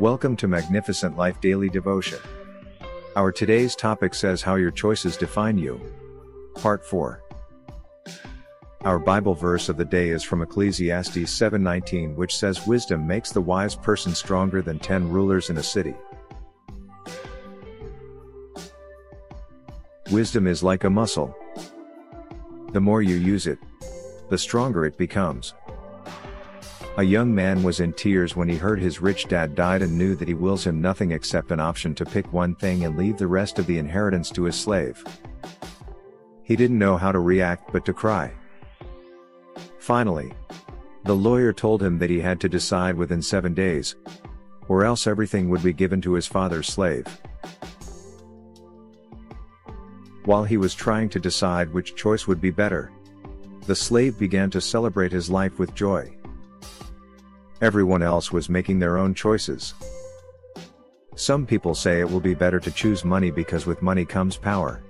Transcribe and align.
Welcome 0.00 0.34
to 0.36 0.48
Magnificent 0.48 1.18
Life 1.18 1.42
Daily 1.42 1.68
Devotion. 1.68 2.20
Our 3.16 3.30
today's 3.30 3.76
topic 3.76 4.14
says 4.14 4.40
how 4.40 4.54
your 4.54 4.70
choices 4.70 5.14
define 5.14 5.58
you. 5.58 5.78
Part 6.54 6.82
4. 6.86 7.22
Our 8.80 8.98
Bible 8.98 9.34
verse 9.34 9.68
of 9.68 9.76
the 9.76 9.84
day 9.84 10.08
is 10.08 10.22
from 10.22 10.40
Ecclesiastes 10.40 11.30
7:19 11.30 12.16
which 12.16 12.34
says 12.34 12.66
wisdom 12.66 13.06
makes 13.06 13.30
the 13.30 13.42
wise 13.42 13.74
person 13.74 14.14
stronger 14.14 14.62
than 14.62 14.78
10 14.78 15.10
rulers 15.10 15.50
in 15.50 15.58
a 15.58 15.62
city. 15.62 15.94
Wisdom 20.10 20.46
is 20.46 20.62
like 20.62 20.84
a 20.84 20.88
muscle. 20.88 21.36
The 22.72 22.80
more 22.80 23.02
you 23.02 23.16
use 23.16 23.46
it, 23.46 23.58
the 24.30 24.38
stronger 24.38 24.86
it 24.86 24.96
becomes. 24.96 25.52
A 26.96 27.02
young 27.04 27.32
man 27.32 27.62
was 27.62 27.78
in 27.80 27.92
tears 27.92 28.34
when 28.34 28.48
he 28.48 28.56
heard 28.56 28.80
his 28.80 29.00
rich 29.00 29.28
dad 29.28 29.54
died 29.54 29.80
and 29.80 29.96
knew 29.96 30.16
that 30.16 30.26
he 30.26 30.34
wills 30.34 30.66
him 30.66 30.80
nothing 30.80 31.12
except 31.12 31.52
an 31.52 31.60
option 31.60 31.94
to 31.94 32.04
pick 32.04 32.30
one 32.32 32.54
thing 32.56 32.84
and 32.84 32.98
leave 32.98 33.16
the 33.16 33.28
rest 33.28 33.58
of 33.58 33.66
the 33.66 33.78
inheritance 33.78 34.28
to 34.30 34.42
his 34.42 34.56
slave. 34.56 35.02
He 36.42 36.56
didn't 36.56 36.80
know 36.80 36.96
how 36.96 37.12
to 37.12 37.20
react 37.20 37.72
but 37.72 37.84
to 37.84 37.92
cry. 37.92 38.32
Finally, 39.78 40.32
the 41.04 41.14
lawyer 41.14 41.52
told 41.52 41.80
him 41.80 41.98
that 41.98 42.10
he 42.10 42.20
had 42.20 42.40
to 42.40 42.48
decide 42.48 42.96
within 42.96 43.22
seven 43.22 43.54
days, 43.54 43.94
or 44.68 44.84
else 44.84 45.06
everything 45.06 45.48
would 45.48 45.62
be 45.62 45.72
given 45.72 46.02
to 46.02 46.14
his 46.14 46.26
father's 46.26 46.66
slave. 46.66 47.06
While 50.24 50.44
he 50.44 50.56
was 50.56 50.74
trying 50.74 51.08
to 51.10 51.20
decide 51.20 51.72
which 51.72 51.94
choice 51.94 52.26
would 52.26 52.40
be 52.40 52.50
better, 52.50 52.90
the 53.66 53.76
slave 53.76 54.18
began 54.18 54.50
to 54.50 54.60
celebrate 54.60 55.12
his 55.12 55.30
life 55.30 55.58
with 55.58 55.74
joy. 55.74 56.14
Everyone 57.60 58.02
else 58.02 58.32
was 58.32 58.48
making 58.48 58.78
their 58.78 58.96
own 58.96 59.12
choices. 59.12 59.74
Some 61.14 61.44
people 61.44 61.74
say 61.74 62.00
it 62.00 62.10
will 62.10 62.20
be 62.20 62.32
better 62.32 62.58
to 62.58 62.70
choose 62.70 63.04
money 63.04 63.30
because 63.30 63.66
with 63.66 63.82
money 63.82 64.06
comes 64.06 64.38
power. 64.38 64.82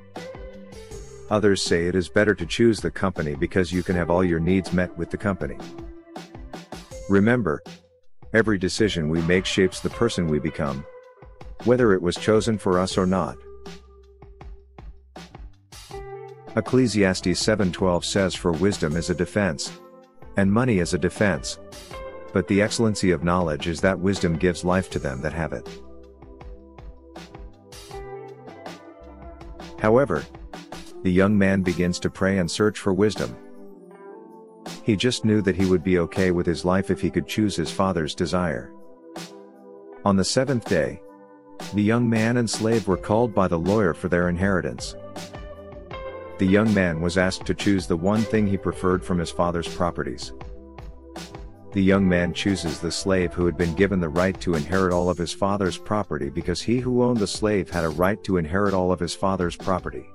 Others 1.31 1.63
say 1.63 1.87
it 1.87 1.97
is 1.97 2.09
better 2.09 2.35
to 2.35 2.47
choose 2.47 2.81
the 2.81 2.91
company 2.91 3.35
because 3.35 3.73
you 3.73 3.83
can 3.83 3.97
have 3.97 4.11
all 4.11 4.23
your 4.23 4.39
needs 4.39 4.73
met 4.73 4.97
with 4.97 5.11
the 5.11 5.17
company. 5.17 5.59
Remember, 7.09 7.61
every 8.35 8.59
decision 8.59 9.09
we 9.09 9.21
make 9.23 9.45
shapes 9.45 9.81
the 9.81 9.91
person 9.91 10.29
we 10.29 10.39
become, 10.39 10.85
whether 11.65 11.93
it 11.93 12.03
was 12.03 12.17
chosen 12.17 12.57
for 12.57 12.79
us 12.79 12.97
or 12.97 13.07
not. 13.07 13.37
Ecclesiastes 16.55 17.41
7:12 17.41 18.05
says 18.05 18.35
for 18.35 18.53
wisdom 18.53 18.97
is 18.97 19.11
a 19.11 19.15
defense 19.15 19.73
and 20.37 20.53
money 20.53 20.79
is 20.79 20.95
a 20.95 20.99
defense. 20.99 21.59
But 22.33 22.47
the 22.49 22.63
excellency 22.63 23.11
of 23.11 23.25
knowledge 23.25 23.67
is 23.67 23.81
that 23.81 23.99
wisdom 23.99 24.37
gives 24.37 24.65
life 24.65 24.91
to 24.91 24.99
them 24.99 25.21
that 25.23 25.33
have 25.33 25.53
it. 25.53 25.69
However, 29.79 30.25
the 31.03 31.11
young 31.11 31.37
man 31.37 31.63
begins 31.63 31.99
to 32.01 32.11
pray 32.11 32.39
and 32.39 32.51
search 32.51 32.79
for 32.79 32.93
wisdom. 32.93 33.35
He 34.83 34.97
just 34.97 35.25
knew 35.25 35.41
that 35.43 35.57
he 35.57 35.65
would 35.65 35.83
be 35.83 35.99
okay 35.99 36.31
with 36.31 36.47
his 36.47 36.65
life 36.65 36.91
if 36.91 37.01
he 37.01 37.11
could 37.11 37.27
choose 37.27 37.57
his 37.57 37.71
father's 37.71 38.15
desire. 38.15 38.73
On 40.05 40.17
the 40.17 40.25
seventh 40.25 40.67
day, 40.67 41.01
the 41.75 41.83
young 41.83 42.09
man 42.09 42.39
and 42.39 42.49
slave 42.49 42.89
were 42.89 42.97
called 42.97 43.35
by 43.35 43.49
the 43.49 43.59
lawyer 43.59 43.95
for 43.95 44.09
their 44.09 44.29
inheritance. 44.29 44.97
The 46.39 46.47
young 46.47 46.73
man 46.73 47.01
was 47.01 47.19
asked 47.19 47.45
to 47.47 47.55
choose 47.55 47.87
the 47.87 47.97
one 47.97 48.23
thing 48.23 48.47
he 48.47 48.57
preferred 48.57 49.05
from 49.05 49.19
his 49.19 49.31
father's 49.31 49.69
properties. 49.69 50.33
The 51.73 51.83
young 51.83 52.09
man 52.09 52.35
chooses 52.35 52.81
the 52.81 52.91
slave 52.91 53.33
who 53.33 53.47
had 53.47 53.57
been 53.57 53.75
given 53.75 54.01
the 54.01 54.09
right 54.09 54.39
to 54.41 54.55
inherit 54.55 54.93
all 54.93 55.09
of 55.09 55.19
his 55.19 55.33
father's 55.33 55.79
property 55.79 56.29
because 56.29 56.61
he 56.61 56.79
who 56.79 57.05
owned 57.05 57.19
the 57.19 57.29
slave 57.29 57.71
had 57.71 57.85
a 57.85 57.89
right 57.89 58.23
to 58.25 58.39
inherit 58.39 58.75
all 58.75 58.91
of 58.91 58.99
his 58.99 59.15
father's 59.15 59.55
property. 59.55 60.09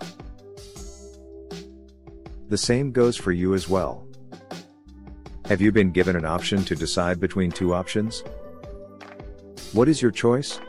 The 2.50 2.58
same 2.58 2.92
goes 2.92 3.16
for 3.16 3.32
you 3.32 3.54
as 3.54 3.70
well. 3.70 4.06
Have 5.46 5.62
you 5.62 5.72
been 5.72 5.92
given 5.92 6.18
an 6.18 6.26
option 6.26 6.66
to 6.66 6.76
decide 6.76 7.22
between 7.22 7.52
two 7.52 7.74
options? 7.74 8.24
What 9.72 9.88
is 9.88 10.02
your 10.02 10.12
choice? 10.12 10.60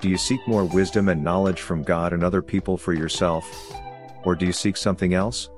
Do 0.00 0.08
you 0.08 0.16
seek 0.16 0.40
more 0.46 0.64
wisdom 0.64 1.08
and 1.08 1.24
knowledge 1.24 1.60
from 1.60 1.82
God 1.82 2.12
and 2.12 2.22
other 2.22 2.40
people 2.40 2.76
for 2.76 2.92
yourself? 2.92 3.44
Or 4.24 4.36
do 4.36 4.46
you 4.46 4.52
seek 4.52 4.76
something 4.76 5.12
else? 5.12 5.50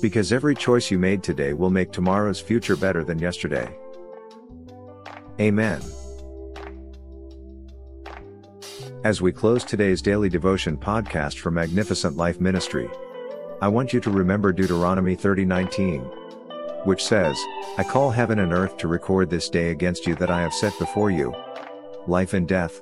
Because 0.00 0.32
every 0.32 0.54
choice 0.54 0.90
you 0.90 0.98
made 0.98 1.22
today 1.22 1.52
will 1.52 1.70
make 1.70 1.92
tomorrow's 1.92 2.40
future 2.40 2.76
better 2.76 3.04
than 3.04 3.18
yesterday. 3.18 3.76
Amen. 5.38 5.80
As 9.04 9.22
we 9.22 9.32
close 9.32 9.64
today's 9.64 10.02
daily 10.02 10.28
devotion 10.28 10.76
podcast 10.76 11.38
for 11.38 11.50
Magnificent 11.50 12.16
Life 12.16 12.40
Ministry, 12.40 12.88
I 13.62 13.68
want 13.68 13.92
you 13.92 14.00
to 14.00 14.10
remember 14.10 14.52
Deuteronomy 14.52 15.16
30:19, 15.16 16.02
which 16.84 17.04
says, 17.04 17.38
"I 17.78 17.82
call 17.82 18.10
heaven 18.10 18.38
and 18.38 18.52
earth 18.52 18.76
to 18.78 18.88
record 18.88 19.30
this 19.30 19.48
day 19.48 19.70
against 19.70 20.06
you 20.06 20.14
that 20.16 20.30
I 20.30 20.40
have 20.42 20.52
set 20.52 20.78
before 20.78 21.10
you 21.10 21.34
life 22.06 22.32
and 22.34 22.48
death, 22.48 22.80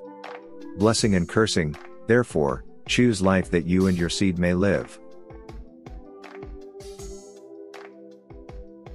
blessing 0.76 1.14
and 1.14 1.28
cursing, 1.28 1.76
therefore, 2.06 2.64
choose 2.86 3.20
life 3.20 3.50
that 3.50 3.66
you 3.66 3.86
and 3.86 3.98
your 3.98 4.08
seed 4.08 4.38
may 4.38 4.54
live." 4.54 4.98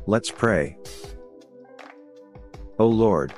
Let's 0.05 0.29
pray. 0.29 0.77
O 2.77 2.87
Lord, 2.87 3.33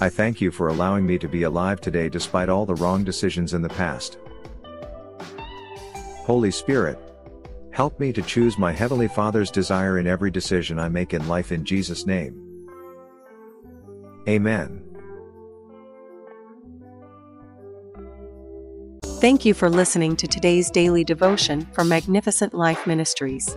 I 0.00 0.08
thank 0.08 0.40
you 0.40 0.50
for 0.50 0.68
allowing 0.68 1.06
me 1.06 1.18
to 1.18 1.28
be 1.28 1.44
alive 1.44 1.80
today 1.80 2.08
despite 2.08 2.48
all 2.48 2.66
the 2.66 2.74
wrong 2.74 3.04
decisions 3.04 3.54
in 3.54 3.62
the 3.62 3.68
past. 3.68 4.18
Holy 6.24 6.50
Spirit, 6.50 6.98
help 7.70 8.00
me 8.00 8.12
to 8.12 8.22
choose 8.22 8.58
my 8.58 8.72
Heavenly 8.72 9.08
Father's 9.08 9.50
desire 9.50 9.98
in 9.98 10.06
every 10.06 10.30
decision 10.30 10.78
I 10.78 10.88
make 10.88 11.14
in 11.14 11.28
life 11.28 11.52
in 11.52 11.64
Jesus' 11.64 12.06
name. 12.06 12.40
Amen. 14.28 14.82
Thank 19.20 19.44
you 19.44 19.54
for 19.54 19.70
listening 19.70 20.16
to 20.16 20.26
today's 20.26 20.70
daily 20.70 21.04
devotion 21.04 21.66
from 21.72 21.88
Magnificent 21.88 22.52
Life 22.52 22.86
Ministries. 22.86 23.56